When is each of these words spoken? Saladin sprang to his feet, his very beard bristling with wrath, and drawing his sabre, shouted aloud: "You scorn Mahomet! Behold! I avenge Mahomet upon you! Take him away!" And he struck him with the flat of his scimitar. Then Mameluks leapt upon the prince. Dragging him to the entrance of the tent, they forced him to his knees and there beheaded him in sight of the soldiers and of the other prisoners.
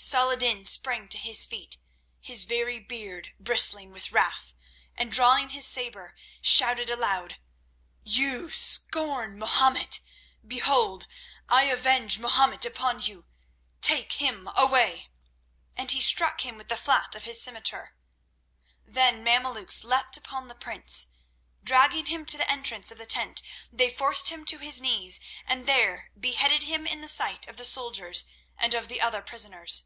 Saladin 0.00 0.64
sprang 0.64 1.08
to 1.08 1.18
his 1.18 1.44
feet, 1.44 1.76
his 2.20 2.44
very 2.44 2.78
beard 2.78 3.32
bristling 3.40 3.90
with 3.90 4.12
wrath, 4.12 4.54
and 4.94 5.10
drawing 5.10 5.48
his 5.48 5.66
sabre, 5.66 6.14
shouted 6.40 6.88
aloud: 6.88 7.38
"You 8.04 8.48
scorn 8.52 9.36
Mahomet! 9.36 9.98
Behold! 10.46 11.08
I 11.48 11.64
avenge 11.64 12.20
Mahomet 12.20 12.64
upon 12.64 13.00
you! 13.00 13.26
Take 13.80 14.12
him 14.12 14.48
away!" 14.56 15.08
And 15.76 15.90
he 15.90 16.00
struck 16.00 16.42
him 16.42 16.56
with 16.56 16.68
the 16.68 16.76
flat 16.76 17.16
of 17.16 17.24
his 17.24 17.42
scimitar. 17.42 17.96
Then 18.86 19.24
Mameluks 19.24 19.82
leapt 19.82 20.16
upon 20.16 20.46
the 20.46 20.54
prince. 20.54 21.08
Dragging 21.64 22.06
him 22.06 22.24
to 22.26 22.38
the 22.38 22.48
entrance 22.48 22.92
of 22.92 22.98
the 22.98 23.06
tent, 23.06 23.42
they 23.72 23.92
forced 23.92 24.28
him 24.28 24.44
to 24.46 24.58
his 24.58 24.80
knees 24.80 25.18
and 25.44 25.66
there 25.66 26.12
beheaded 26.18 26.62
him 26.62 26.86
in 26.86 27.06
sight 27.08 27.48
of 27.48 27.56
the 27.56 27.64
soldiers 27.64 28.26
and 28.60 28.74
of 28.74 28.88
the 28.88 29.00
other 29.00 29.22
prisoners. 29.22 29.84